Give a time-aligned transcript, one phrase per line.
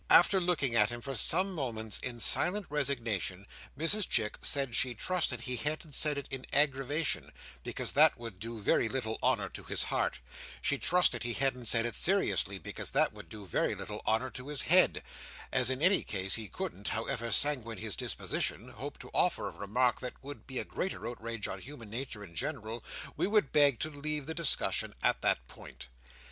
[0.09, 3.45] After looking at him for some moments in silent resignation,
[3.77, 7.31] Mrs Chick said she trusted he hadn't said it in aggravation,
[7.61, 10.17] because that would do very little honour to his heart.
[10.59, 14.47] She trusted he hadn't said it seriously, because that would do very little honour to
[14.47, 15.03] his head.
[15.51, 19.99] As in any case, he couldn't, however sanguine his disposition, hope to offer a remark
[19.99, 22.83] that would be a greater outrage on human nature in general,
[23.15, 25.89] we would beg to leave the discussion at that point.